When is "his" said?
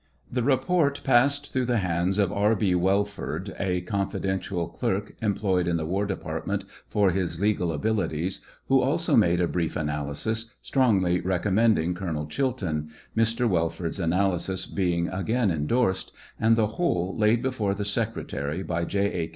7.11-7.39